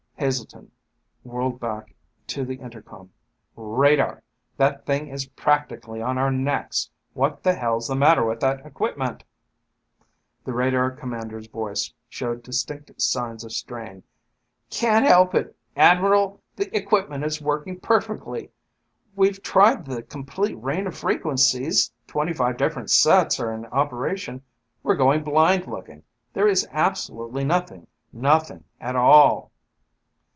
[0.23, 0.69] Heselton
[1.23, 1.95] whirled back
[2.27, 3.11] to the intercom.
[3.55, 4.21] "Radar!
[4.55, 6.91] That thing is practically on our necks.
[7.13, 9.23] What the hell's the matter with that equipment...?"
[10.45, 14.03] The radar commander's voice showed distinct signs of strain.
[14.69, 16.39] "Can't help it, Admiral.
[16.55, 18.51] The equipment is working perfectly.
[19.15, 24.43] We've tried the complete range of frequencies, twenty five different sets are in operation,
[24.83, 26.03] we're going blind looking.
[26.31, 29.49] There is absolutely nothing, nothing at all."